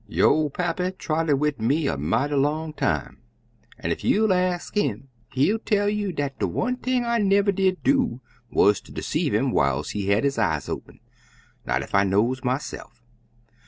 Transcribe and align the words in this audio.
Yo' 0.07 0.49
pappy 0.49 0.89
trotted 0.93 1.35
wid 1.39 1.61
me 1.61 1.85
a 1.87 1.95
mighty 1.95 2.33
long 2.33 2.73
time, 2.73 3.19
an' 3.77 3.91
ef 3.91 4.03
you'll 4.03 4.33
ax 4.33 4.71
him 4.71 5.09
he'll 5.31 5.59
tell 5.59 5.87
you 5.87 6.11
dat 6.11 6.39
de 6.39 6.47
one 6.47 6.75
thing 6.75 7.05
I 7.05 7.19
never 7.19 7.51
did 7.51 7.83
do 7.83 8.19
wuz 8.49 8.81
ter 8.83 8.91
deceive 8.91 9.31
him 9.35 9.51
whiles 9.51 9.91
he 9.91 10.07
had 10.07 10.23
his 10.23 10.39
eyes 10.39 10.67
open; 10.67 11.01
not 11.67 11.83
ef 11.83 11.93
I 11.93 12.03
knows 12.03 12.43
myse'f. 12.43 13.03